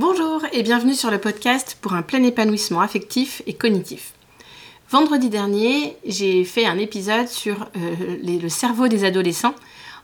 [0.00, 4.14] Bonjour et bienvenue sur le podcast pour un plein épanouissement affectif et cognitif.
[4.88, 9.54] Vendredi dernier, j'ai fait un épisode sur euh, le cerveau des adolescents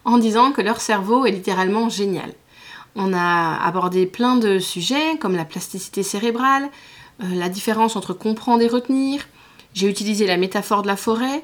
[0.05, 2.35] en disant que leur cerveau est littéralement génial.
[2.95, 6.69] On a abordé plein de sujets comme la plasticité cérébrale,
[7.23, 9.27] euh, la différence entre comprendre et retenir.
[9.73, 11.43] J'ai utilisé la métaphore de la forêt,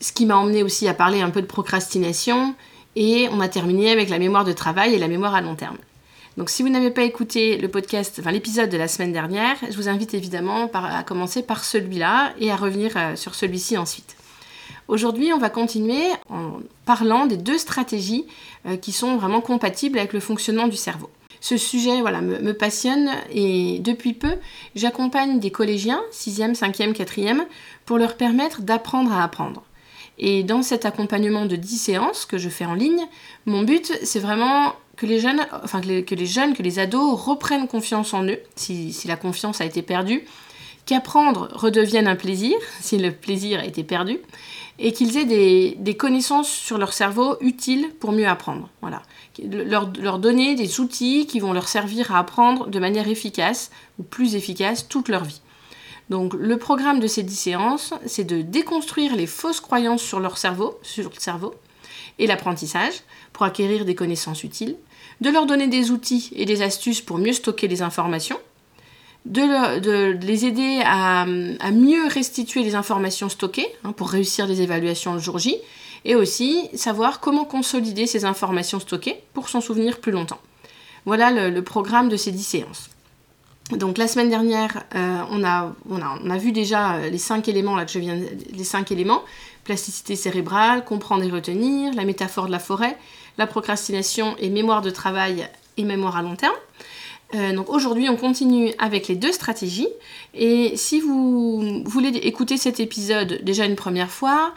[0.00, 2.54] ce qui m'a emmené aussi à parler un peu de procrastination.
[2.94, 5.78] Et on a terminé avec la mémoire de travail et la mémoire à long terme.
[6.36, 9.74] Donc si vous n'avez pas écouté le podcast, enfin l'épisode de la semaine dernière, je
[9.74, 14.16] vous invite évidemment à commencer par celui-là et à revenir euh, sur celui-ci ensuite.
[14.86, 18.26] Aujourd'hui, on va continuer en parlant des deux stratégies
[18.66, 21.08] euh, qui sont vraiment compatibles avec le fonctionnement du cerveau.
[21.40, 24.34] Ce sujet voilà, me, passionne et depuis peu,
[24.74, 27.46] j'accompagne des collégiens, 6e, 5e, 4e,
[27.86, 29.62] pour leur permettre d'apprendre à apprendre.
[30.18, 33.06] Et dans cet accompagnement de 10 séances que je fais en ligne,
[33.44, 37.68] mon but, c'est vraiment que les jeunes, enfin que les, jeunes, que les ados reprennent
[37.68, 40.24] confiance en eux, si, la confiance a été perdue,
[40.86, 44.18] qu'apprendre redevienne un plaisir, si le plaisir a été perdu,
[44.78, 48.68] et qu'ils aient des, connaissances sur leur cerveau utiles pour mieux apprendre.
[48.80, 49.02] Voilà.
[49.38, 54.34] Leur, donner des outils qui vont leur servir à apprendre de manière efficace, ou plus
[54.34, 55.40] efficace, toute leur vie.
[56.08, 60.38] Donc le programme de ces 10 séances, c'est de déconstruire les fausses croyances sur leur
[60.38, 61.54] cerveau, sur le cerveau,
[62.18, 62.94] et l'apprentissage,
[63.32, 64.76] pour acquérir des connaissances utiles,
[65.20, 68.38] de leur donner des outils et des astuces pour mieux stocker les informations,
[69.26, 75.18] de, les aider à, mieux restituer les informations stockées hein, pour réussir les évaluations le
[75.18, 75.56] jour J,
[76.04, 80.40] et aussi savoir comment consolider ces informations stockées pour s'en souvenir plus longtemps.
[81.04, 82.90] Voilà le, programme de ces 10 séances.
[83.72, 87.84] Donc la semaine dernière, euh, on, a, on, a, vu déjà les cinq éléments là
[87.84, 88.16] que je viens,
[88.52, 89.22] les cinq éléments
[89.66, 92.96] plasticité cérébrale, comprendre et retenir, la métaphore de la forêt,
[93.36, 96.54] la procrastination et mémoire de travail et mémoire à long terme.
[97.34, 99.88] Euh, donc aujourd'hui, on continue avec les deux stratégies.
[100.32, 104.54] Et si vous voulez écouter cet épisode déjà une première fois,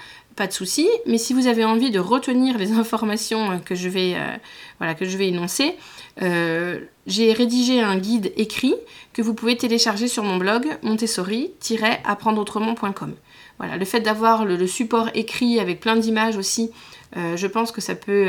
[0.48, 0.88] de souci.
[1.05, 4.38] Mais si vous avez envie de retenir les informations que je vais, euh,
[4.80, 5.76] voilà, que je vais énoncer,
[6.22, 8.76] euh, j'ai rédigé un guide écrit
[9.14, 13.16] que vous pouvez télécharger sur mon blog montessori-apprendreautrement.com.
[13.58, 16.71] Voilà, le fait d'avoir le, support écrit avec plein d'images aussi,
[17.17, 18.27] euh, je pense que ça peut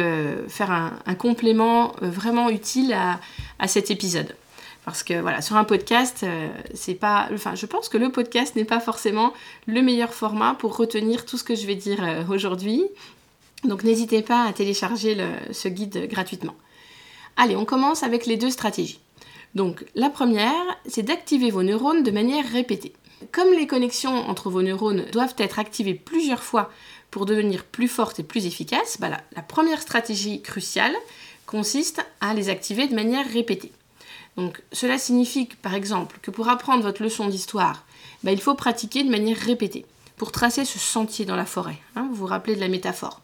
[0.49, 3.21] faire un, complément euh, vraiment utile à,
[3.69, 4.35] cet épisode.
[4.85, 6.25] Parce que voilà, sur un podcast,
[6.75, 7.29] c'est pas.
[7.33, 9.33] Enfin, je pense que le podcast n'est pas forcément
[9.67, 12.85] le meilleur format pour retenir tout ce que je vais dire aujourd'hui.
[13.65, 15.17] Donc n'hésitez pas à télécharger
[15.53, 16.55] ce guide gratuitement.
[17.37, 19.01] Allez, on commence avec les deux stratégies.
[19.55, 20.53] Donc la première,
[20.87, 22.93] c'est d'activer vos neurones de manière répétée.
[23.33, 26.71] Comme les connexions entre vos neurones doivent être activées plusieurs fois
[27.11, 30.95] pour devenir plus fortes et plus efficaces, bah la, première stratégie cruciale
[31.47, 33.73] consiste à les activer de manière répétée.
[34.37, 37.85] Donc, cela signifie par exemple que pour apprendre votre leçon d'histoire,
[38.23, 39.87] bah, il faut pratiquer de manière répétée
[40.17, 41.79] pour tracer ce sentier dans la forêt.
[41.97, 43.21] Hein, vous vous rappelez de la métaphore.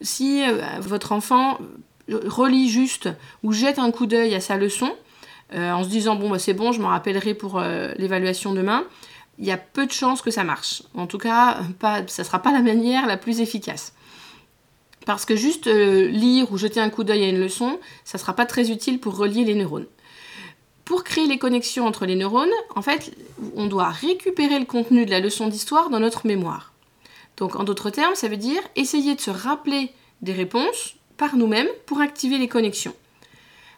[0.00, 1.58] Si euh, votre enfant
[2.08, 3.08] relit juste
[3.42, 4.92] ou jette un coup d'œil à sa leçon,
[5.54, 8.84] euh, en se disant bon bah, c'est bon, je m'en rappellerai pour euh, l'évaluation demain,
[9.38, 10.82] il y a peu de chances que ça marche.
[10.94, 13.92] En tout cas, pas, ça ne sera pas la manière la plus efficace.
[15.06, 18.20] Parce que juste euh, lire ou jeter un coup d'œil à une leçon, ça ne
[18.20, 19.86] sera pas très utile pour relier les neurones.
[20.84, 23.16] Pour créer les connexions entre les neurones, en fait,
[23.56, 26.72] on doit récupérer le contenu de la leçon d'histoire dans notre mémoire.
[27.36, 29.90] Donc en d'autres termes, ça veut dire essayer de se rappeler
[30.22, 32.94] des réponses par nous-mêmes pour activer les connexions.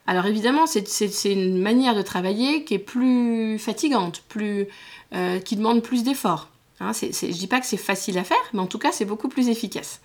[0.06, 4.66] Alors évidemment, c'est une manière de travailler qui est plus fatigante, plus,
[5.14, 6.48] euh, qui demande plus d'efforts.
[6.78, 9.04] Hein, je ne dis pas que c'est facile à faire, mais en tout cas, c'est
[9.04, 10.00] beaucoup plus efficace.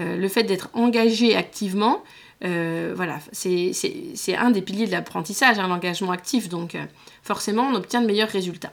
[0.00, 2.02] Euh, le fait d'être engagé activement,
[2.44, 6.48] euh, voilà, c'est un des piliers de l'apprentissage, hein, l'engagement actif.
[6.48, 6.76] Donc,
[7.22, 8.72] forcément, on obtient de meilleurs résultats.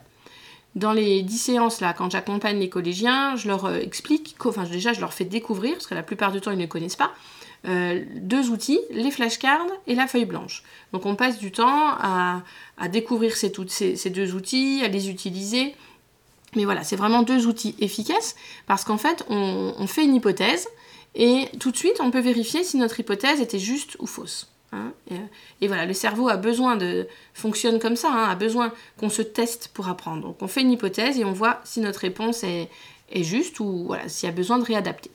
[0.75, 5.01] Dans les 10 séances, là, quand j'accompagne les collégiens, je leur explique, enfin déjà, je
[5.01, 7.11] leur fais découvrir, parce que la plupart du temps, ils ne connaissent pas,
[7.65, 10.63] euh, deux outils, les flashcards et la feuille blanche.
[10.91, 12.41] Donc on passe du temps à,
[12.89, 13.49] découvrir ces,
[14.09, 15.73] deux outils, à les utiliser.
[16.57, 18.35] Mais voilà, c'est vraiment deux outils efficaces
[18.67, 20.67] parce qu'en fait, on, fait une hypothèse
[21.15, 24.47] et tout de suite, on peut vérifier si notre hypothèse était juste ou fausse.
[24.71, 24.91] Hein.
[25.61, 29.21] Et, voilà, le cerveau a besoin de fonctionne comme ça, hein, a besoin qu'on se
[29.21, 30.23] teste pour apprendre.
[30.23, 32.69] Donc on fait une hypothèse et on voit si notre réponse est,
[33.11, 35.11] est juste ou voilà, s'il y a besoin de réadapter.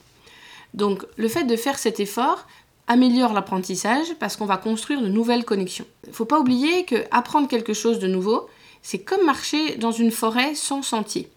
[0.73, 2.47] Donc le fait de faire cet effort
[2.87, 5.85] améliore l'apprentissage parce qu'on va construire de nouvelles connexions.
[6.05, 8.49] Il ne faut pas oublier que apprendre quelque chose de nouveau,
[8.81, 11.29] c'est comme marcher dans une forêt sans sentier.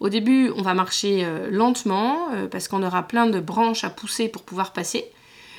[0.00, 3.90] Au début, on va marcher euh, lentement euh, parce qu'on aura plein de branches à
[3.90, 5.04] pousser pour pouvoir passer.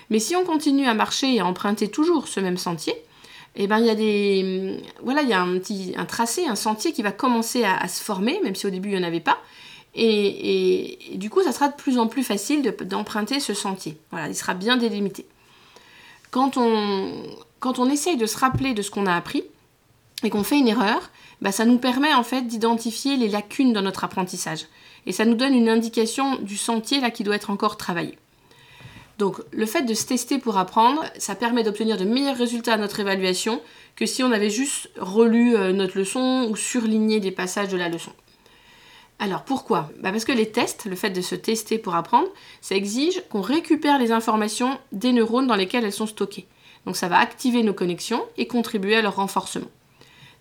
[0.09, 2.93] Mais si on continue à marcher et à emprunter toujours ce même sentier,
[3.55, 7.11] eh ben il y a des voilà un petit un tracé un sentier qui va
[7.11, 9.37] commencer à, se former même si au début il n'y en avait pas.
[9.95, 13.97] Et, du coup ça sera de plus en plus facile d'emprunter ce sentier.
[14.11, 15.25] Voilà il sera bien délimité.
[16.31, 17.13] Quand on
[17.59, 19.43] quand on essaye de se rappeler de ce qu'on a appris
[20.25, 21.11] et qu'on fait une erreur
[21.41, 24.67] bah, ça nous permet en fait d'identifier les lacunes dans notre apprentissage
[25.05, 28.17] et ça nous donne une indication du sentier là qui doit être encore travaillé
[29.19, 32.77] donc le fait de se tester pour apprendre, ça permet d'obtenir de meilleurs résultats à
[32.77, 33.61] notre évaluation
[33.95, 37.89] que si on avait juste relu euh, notre leçon ou surligné des passages de la
[37.89, 38.11] leçon.
[39.19, 39.91] Alors pourquoi?
[40.01, 42.27] Bah, Parce que les tests, le fait de se tester pour apprendre,
[42.61, 46.47] ça exige qu'on récupère les informations des neurones dans lesquels elles sont stockées.
[46.85, 49.69] Donc ça va activer nos connexions et contribuer à leur renforcement.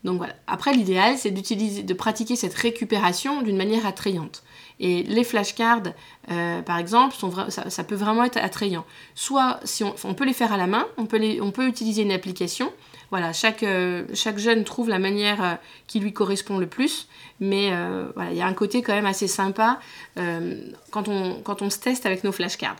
[0.04, 0.34] Donc voilà.
[0.46, 4.42] Après, l'idéal, c'est d'utiliser, de pratiquer cette récupération d'une manière attrayante.
[4.80, 5.92] Et les flashcards,
[6.30, 7.14] euh, par exemple,
[7.48, 8.84] ça, peut vraiment être attrayant.
[9.14, 12.10] Soit, si on, peut les faire à la main, on peut, on peut utiliser une
[12.10, 12.72] application.
[13.10, 15.54] Voilà, chaque, euh, chaque jeune trouve la manière euh,
[15.86, 17.06] qui lui correspond le plus.
[17.38, 17.70] Mais
[18.14, 19.80] voilà, il y a un côté quand même assez sympa
[20.14, 22.76] quand, on, quand on se teste avec nos flashcards.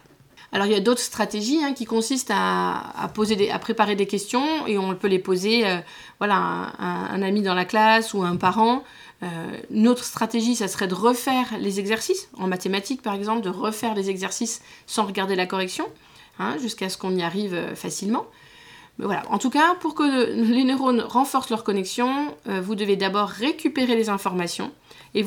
[0.53, 4.67] Alors il y a d'autres stratégies hein, qui consistent à, poser à préparer des questions
[4.67, 5.65] et on peut les poser
[6.19, 8.85] voilà, à un, ami dans la classe ou un parent.
[9.23, 9.27] Euh,
[9.71, 13.95] une autre stratégie, ça serait de refaire les exercices, en mathématiques par exemple, de refaire
[13.95, 15.87] les exercices sans regarder la correction,
[16.39, 18.27] hein, jusqu'à ce qu'on y arrive euh, facilement.
[18.99, 19.23] Mais voilà.
[19.31, 23.97] En tout cas, pour que les neurones renforcent leur connexion, euh, vous devez d'abord récupérer
[23.97, 24.73] les informations
[25.15, 25.21] et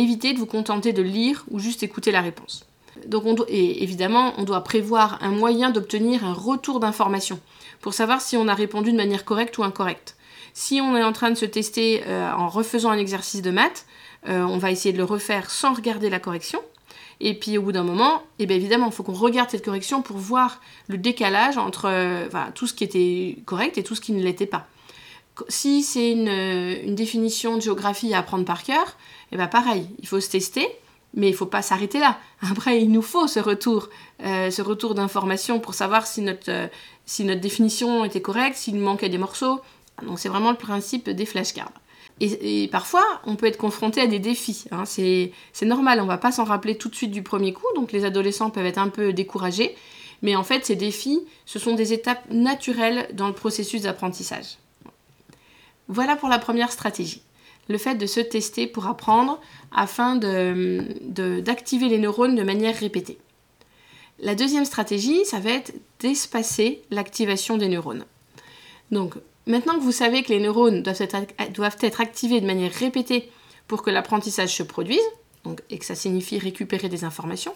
[0.00, 2.66] éviter de vous contenter de lire ou juste écouter la réponse.
[3.06, 7.40] Donc on et évidemment, on doit prévoir un moyen d'obtenir un retour d'information
[7.80, 10.16] pour savoir si on a répondu de manière correcte ou incorrecte.
[10.54, 13.86] Si on est en train de se tester euh, en refaisant un exercice de maths,
[14.28, 16.60] euh, on va essayer de le refaire sans regarder la correction.
[17.20, 20.02] Et puis au bout d'un moment, eh bien évidemment, il faut qu'on regarde cette correction
[20.02, 24.12] pour voir le décalage entre euh, tout ce qui était correct et tout ce qui
[24.12, 24.66] ne l'était pas.
[25.48, 28.96] Si c'est une, définition de géographie à apprendre par cœur,
[29.32, 30.68] eh bien pareil, il faut se tester,
[31.14, 32.18] mais il ne faut pas s'arrêter là.
[32.50, 33.88] Après, il nous faut ce retour,
[34.20, 36.68] retour d'information pour savoir si notre,
[37.06, 39.60] si notre définition était correcte, s'il manquait des morceaux,
[40.02, 41.72] donc c'est vraiment le principe des flashcards.
[42.20, 44.66] Et, parfois, on peut être confronté à des défis.
[44.70, 44.84] Hein.
[44.84, 45.32] C'est
[45.62, 48.50] normal, on va pas s'en rappeler tout de suite du premier coup, donc les adolescents
[48.50, 49.74] peuvent être un peu découragés.
[50.22, 54.58] Mais en fait, ces défis, ce sont des étapes naturelles dans le processus d'apprentissage.
[55.88, 57.22] Voilà pour la première stratégie.
[57.68, 59.40] Le fait de se tester pour apprendre
[59.72, 63.18] afin d'activer les neurones de manière répétée.
[64.20, 68.04] La deuxième stratégie, ça va être d'espacer l'activation des neurones.
[68.90, 69.14] Donc,
[69.46, 73.30] Maintenant que vous savez que les neurones doivent être, activés de manière répétée
[73.68, 75.02] pour que l'apprentissage se produise,
[75.68, 77.54] et que ça signifie récupérer des informations,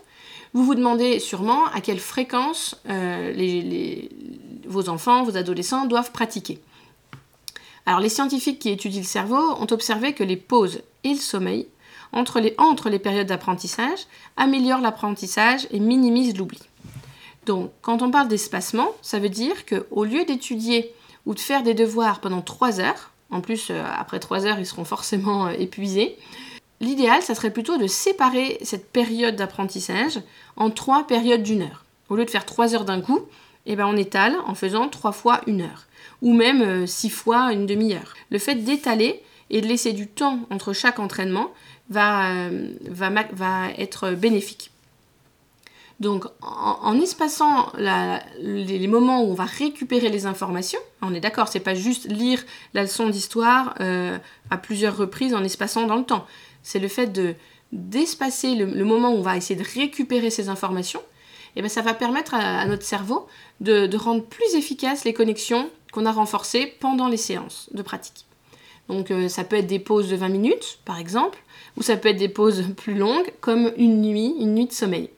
[0.52, 3.32] vous vous demandez sûrement à quelle fréquence euh,
[4.66, 6.60] vos enfants, vos adolescents doivent pratiquer.
[7.88, 11.69] Alors les scientifiques qui étudient le cerveau ont observé que les pauses et le sommeil
[12.12, 14.00] entre les, périodes d'apprentissage
[14.37, 16.61] améliorent l'apprentissage et minimisent l'oubli.
[17.46, 20.93] Donc quand on parle d'espacement, ça veut dire qu'au lieu d'étudier
[21.25, 23.12] ou de faire des devoirs pendant 3 heures.
[23.31, 26.19] En plus, euh, après 3 heures, ils seront forcément euh, épuisés.
[26.81, 30.20] L'idéal, ça serait plutôt de séparer cette période d'apprentissage
[30.58, 31.87] en trois périodes d'une heure.
[32.11, 33.20] Au lieu de faire 3 heures d'un coup,
[33.69, 35.87] eh ben on étale en faisant 3 fois une heure.
[36.23, 38.15] Ou même 6 euh, fois une demi-heure.
[38.31, 41.53] Le fait d'étaler et de laisser du temps entre chaque entraînement
[41.89, 42.51] va,
[42.91, 44.70] va être bénéfique.
[46.01, 51.58] Donc en, espaçant les, moments où on va récupérer les informations, on est d'accord, c'est
[51.58, 54.17] pas juste lire la leçon d'histoire euh,
[54.51, 56.25] à plusieurs reprises en espaçant dans le temps.
[56.63, 57.34] C'est le fait de
[57.70, 61.03] d'espacer le, moment où on va essayer de récupérer ces informations,
[61.58, 63.27] et bien ça va permettre à, notre cerveau
[63.60, 68.24] de, rendre plus efficaces les connexions qu'on a renforcées pendant les séances de pratique.
[68.88, 71.38] Donc euh, ça peut être des pauses de 20 minutes, par exemple,
[71.77, 75.10] ou ça peut être des pauses plus longues, comme une nuit, une nuit de sommeil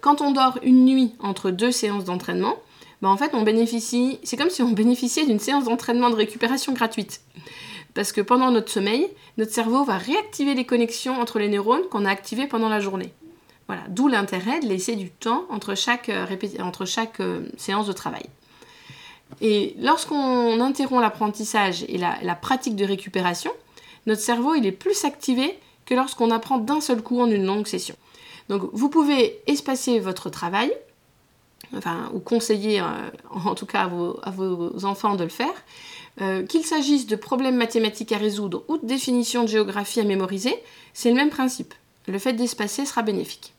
[0.00, 2.56] quand on dort une nuit entre deux séances d'entraînement,
[3.02, 6.72] bah en fait on bénéficie, c'est comme si on bénéficiait d'une séance d'entraînement de récupération
[6.72, 7.20] gratuite.
[7.94, 12.04] Parce que pendant notre sommeil, notre cerveau va réactiver les connexions entre les neurones qu'on
[12.04, 13.12] a activées pendant la journée.
[13.66, 16.26] Voilà, d'où l'intérêt de laisser du temps entre chaque, euh,
[17.20, 18.26] euh, séance de travail.
[19.40, 23.50] Et lorsqu'on interrompt l'apprentissage et la, pratique de récupération,
[24.06, 27.96] notre cerveau est plus activé que lorsqu'on apprend d'un seul coup en une longue session.
[28.48, 30.72] Donc vous pouvez espacer votre travail,
[31.76, 32.84] enfin, ou conseiller euh,
[33.30, 38.16] en tout cas à vos, enfants de le faire, qu'il s'agisse de problèmes mathématiques à
[38.16, 40.54] résoudre ou de définitions de géographie à mémoriser,
[40.94, 41.74] c'est le même principe.
[42.06, 43.52] Le fait d'espacer sera bénéfique.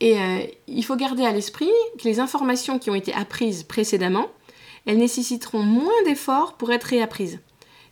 [0.00, 4.28] Et euh, il faut garder à l'esprit que les informations qui ont été apprises précédemment,
[4.86, 7.40] elles nécessiteront moins d'efforts pour être réapprises.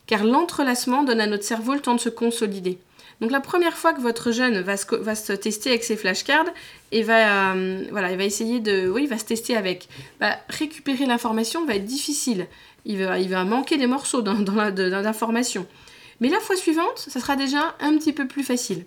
[0.07, 2.79] Car l'entrelacement donne à notre cerveau le temps de se consolider.
[3.21, 6.47] Donc la première fois que votre jeune va se, tester avec ses flashcards
[6.93, 9.88] et va, euh, voilà, il va essayer de, oui, il va se tester avec.
[10.21, 12.47] Bah, récupérer l'information va être difficile.
[12.85, 15.67] Il va, il va manquer des morceaux dans, l'information.
[16.21, 18.87] Mais la fois suivante, ça sera déjà un petit peu plus facile.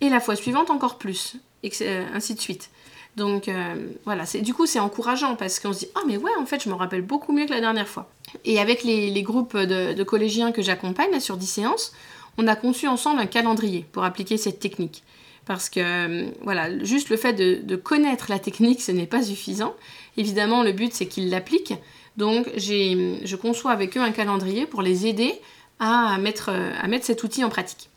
[0.00, 2.70] Et la fois suivante encore plus, et euh, ainsi de suite.
[3.16, 3.74] Donc euh,
[4.04, 6.68] voilà, du coup c'est encourageant parce qu'on se dit ah mais ouais en fait je
[6.68, 8.08] me rappelle beaucoup mieux que la dernière fois.
[8.44, 11.92] Et avec les, groupes de, collégiens que j'accompagne sur 10 séances,
[12.36, 15.02] on a conçu ensemble un calendrier pour appliquer cette technique.
[15.46, 19.74] Parce que, euh, voilà, juste le fait de, connaître la technique, ce n'est pas suffisant.
[20.18, 21.72] Évidemment, le but, c'est qu'ils l'appliquent.
[22.18, 25.40] Donc, je conçois avec eux un calendrier pour les aider
[25.80, 27.88] à mettre, à mettre cet outil en pratique.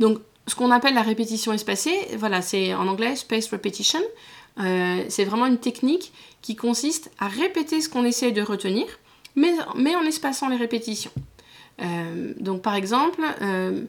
[0.00, 4.00] Donc, ce qu'on appelle la répétition espacée, voilà, c'est en anglais space repetition.
[4.60, 6.12] Euh, c'est vraiment une technique
[6.42, 8.86] qui consiste à répéter ce qu'on essaye de retenir,
[9.36, 9.52] mais,
[9.94, 11.12] en espaçant les répétitions.
[11.80, 13.84] Euh, donc par exemple, euh,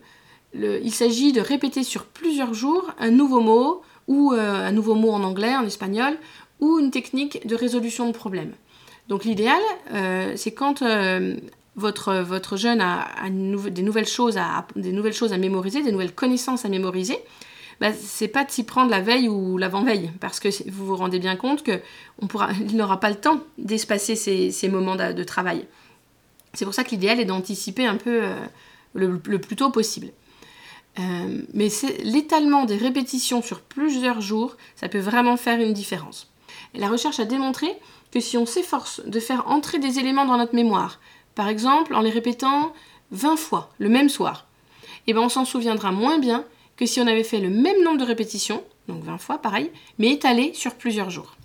[0.53, 5.23] il s'agit de répéter sur plusieurs jours un nouveau mot ou un nouveau mot en
[5.23, 6.17] anglais, en espagnol,
[6.59, 8.53] ou une technique de résolution de problème.
[9.07, 9.61] Donc l'idéal,
[10.35, 10.81] c'est quand
[11.79, 13.07] votre, jeune a,
[13.69, 17.17] des, nouvelles choses à, des nouvelles choses à mémoriser, des nouvelles connaissances à mémoriser,
[17.79, 21.19] bah, c'est pas de s'y prendre la veille ou l'avant-veille, parce que vous vous rendez
[21.19, 21.79] bien compte qu'il
[22.77, 25.65] n'aura pas le temps d'espacer ces, moments de travail.
[26.53, 28.35] C'est pour ça que l'idéal est d'anticiper un peu euh,
[28.93, 30.11] le, plus tôt possible.
[30.99, 31.69] Euh, mais
[32.03, 36.31] l'étalement des répétitions sur plusieurs jours, ça peut vraiment faire une différence.
[36.73, 37.67] la recherche a démontré
[38.11, 40.99] que si on s'efforce de faire entrer des éléments dans notre mémoire,
[41.39, 42.73] par exemple en les répétant
[43.11, 44.45] 20 fois le même soir,
[45.07, 46.43] eh ben on s'en souviendra moins bien
[46.75, 50.09] que si on avait fait le même nombre de répétitions, donc 20 fois pareil, mais
[50.09, 51.37] étalé sur plusieurs jours.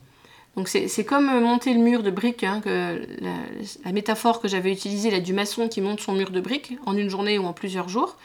[0.57, 5.13] Donc c'est comme euh, monter le mur de briques, hein, la, métaphore que j'avais utilisée
[5.13, 7.89] là, du maçon qui monte son mur de briques en une journée ou en plusieurs
[7.89, 8.17] jours.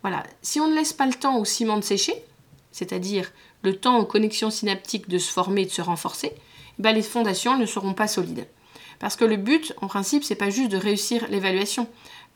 [0.00, 2.14] Voilà, si on ne laisse pas le temps au ciment de sécher,
[2.72, 3.32] c'est-à-dire
[3.62, 6.32] le temps aux connexions synaptiques de se former et de se renforcer,
[6.78, 8.46] eh ben les fondations ne seront pas solides.
[8.98, 11.86] Parce que le but, en principe, c'est pas juste de réussir l'évaluation.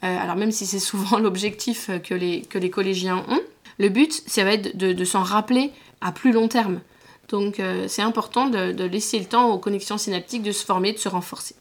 [0.04, 3.40] Euh, alors même si c'est souvent l'objectif que les, collégiens ont,
[3.78, 6.81] le but, ça va être de s'en rappeler à plus long terme.
[7.33, 10.99] Donc euh, c'est important de, laisser le temps aux connexions synaptiques de se former, de
[10.99, 11.57] se renforcer.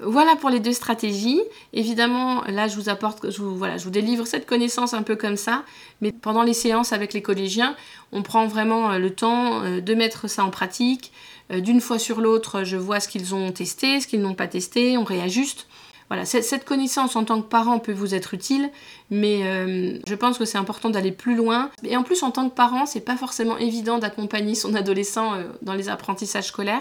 [0.00, 1.40] Voilà pour les deux stratégies.
[1.72, 5.16] Évidemment, là, je vous apporte, je vous, voilà, je vous délivre cette connaissance un peu
[5.16, 5.64] comme ça.
[6.00, 7.74] Mais pendant les séances avec les collégiens,
[8.12, 11.12] on prend vraiment euh, le temps de mettre ça en pratique.
[11.50, 14.98] D'une fois sur l'autre, je vois ce qu'ils ont testé, ce qu'ils n'ont pas testé,
[14.98, 15.66] on réajuste.
[16.08, 18.70] Voilà, cette connaissance en tant que parent peut vous être utile,
[19.10, 21.70] mais euh, je pense que c'est important d'aller plus loin.
[21.84, 25.42] Et en plus, en tant que parent, c'est pas forcément évident d'accompagner son adolescent euh,
[25.60, 26.80] dans les apprentissages scolaires.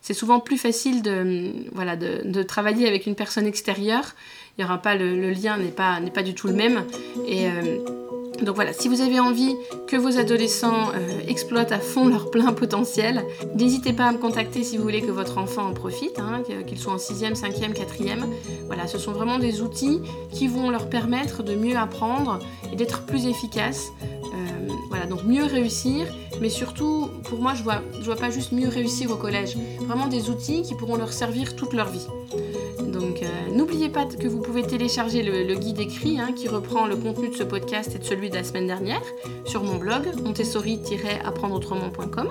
[0.00, 4.14] C'est souvent plus facile de, voilà, de, travailler avec une personne extérieure.
[4.56, 6.84] Il y aura pas le, lien n'est pas, pas du tout le même.
[7.26, 7.78] Et euh,
[8.42, 9.56] donc voilà, si vous avez envie
[9.86, 14.62] que vos adolescents euh, exploitent à fond leur plein potentiel, n'hésitez pas à me contacter
[14.62, 18.24] si vous voulez que votre enfant en profite, hein, qu'il soit en 6e, 5e, 4e.
[18.66, 20.00] Voilà, ce sont vraiment des outils
[20.32, 22.38] qui vont leur permettre de mieux apprendre
[22.72, 23.92] et d'être plus efficaces.
[24.02, 26.06] Euh, voilà, donc mieux réussir,
[26.40, 30.06] mais surtout, pour moi, je vois, je vois pas juste mieux réussir au collège, vraiment
[30.06, 32.06] des outils qui pourront leur servir toute leur vie.
[33.54, 37.28] Euh, n'oubliez pas que vous pouvez télécharger le, guide écrit hein, qui reprend le contenu
[37.28, 39.02] de ce podcast et de celui de la semaine dernière
[39.44, 42.28] sur mon blog montessori-apprendreautrement.com.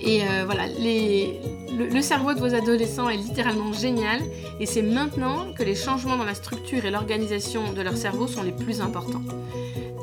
[0.00, 4.20] Et euh, voilà, le, cerveau de vos adolescents est littéralement génial
[4.60, 8.42] et c'est maintenant que les changements dans la structure et l'organisation de leur cerveau sont
[8.42, 9.22] les plus importants.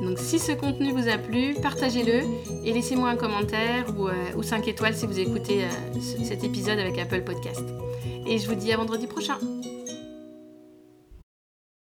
[0.01, 2.23] Donc si ce contenu vous a plu, partagez-le
[2.65, 5.65] et laissez-moi un commentaire ou, ou 5 étoiles si vous écoutez
[6.23, 7.63] cet épisode avec Apple Podcast.
[8.27, 9.37] Et je vous dis à vendredi prochain.